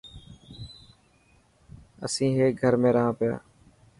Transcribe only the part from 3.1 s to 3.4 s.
پيا.